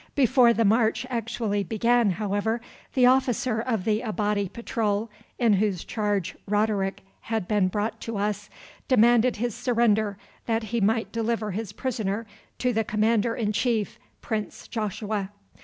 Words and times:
Before 0.15 0.51
the 0.51 0.65
march 0.65 1.05
actually 1.11 1.61
began, 1.63 2.09
however, 2.13 2.59
the 2.95 3.05
officer 3.05 3.61
of 3.61 3.83
the 3.85 4.01
Abati 4.01 4.49
patrol, 4.49 5.11
in 5.37 5.53
whose 5.53 5.83
charge 5.85 6.35
Roderick 6.47 7.03
had 7.21 7.47
been 7.47 7.67
brought 7.67 8.01
to 8.01 8.17
us, 8.17 8.49
demanded 8.87 9.35
his 9.35 9.53
surrender 9.53 10.17
that 10.47 10.63
he 10.63 10.81
might 10.81 11.11
deliver 11.11 11.51
his 11.51 11.71
prisoner 11.71 12.25
to 12.57 12.73
the 12.73 12.83
Commander 12.83 13.35
in 13.35 13.51
Chief, 13.51 13.99
Prince 14.21 14.67
Joshua. 14.67 15.29